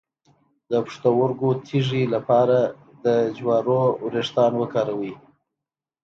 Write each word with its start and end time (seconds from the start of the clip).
د 0.69 0.71
پښتورګو 0.85 1.49
تیږې 1.65 2.03
لپاره 2.15 2.57
د 3.03 3.05
جوارو 3.37 3.81
ویښتان 4.13 4.51
وکاروئ 4.57 5.13